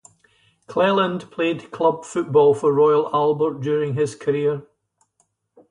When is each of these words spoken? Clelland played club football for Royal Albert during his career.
Clelland 0.67 1.29
played 1.29 1.69
club 1.69 2.05
football 2.05 2.55
for 2.55 2.73
Royal 2.73 3.07
Albert 3.13 3.61
during 3.61 3.93
his 3.93 4.15
career. 4.15 4.63